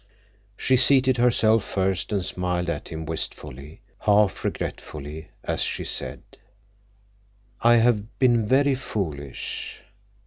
She 0.57 0.77
seated 0.77 1.17
herself 1.17 1.63
first 1.63 2.11
and 2.11 2.25
smiled 2.25 2.71
at 2.71 2.87
him 2.87 3.05
wistfully, 3.05 3.81
half 3.99 4.43
regretfully, 4.43 5.27
as 5.43 5.61
she 5.61 5.83
said: 5.83 6.23
"I 7.61 7.75
have 7.75 8.17
been 8.17 8.47
very 8.47 8.73
foolish. 8.73 9.83